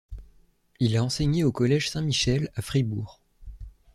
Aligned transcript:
Il 0.79 0.97
a 0.97 1.03
enseigné 1.03 1.43
au 1.43 1.51
collège 1.51 1.91
Saint-Michel, 1.91 2.49
à 2.55 2.63
Fribourg. 2.63 3.21